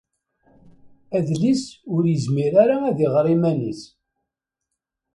Adlis 1.17 1.63
ur 1.93 2.03
izmer 2.15 2.53
ara 2.63 2.75
ad 2.89 2.97
iɣer 3.05 3.25
iman-is. 3.35 3.81